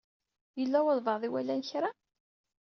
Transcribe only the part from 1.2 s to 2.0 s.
i iwalan kra?